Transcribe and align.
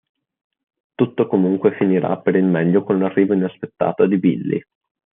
Tutto 0.95 1.27
comunque 1.27 1.75
finirà 1.75 2.17
per 2.17 2.35
il 2.35 2.43
meglio 2.43 2.83
con 2.83 2.97
l'arrivo 2.97 3.35
inaspettato 3.35 4.07
di 4.07 4.17
Billy. 4.17 4.59